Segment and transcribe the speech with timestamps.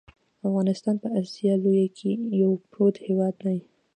[0.47, 2.11] افغانستان په اسیا لویه کې
[2.41, 3.59] یو پروت هیواد دی.